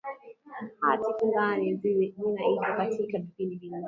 hati 0.81 1.13
fungani 1.19 1.75
zinaiva 1.75 2.75
katika 2.77 3.17
vipindi 3.17 3.55
vinne 3.55 3.77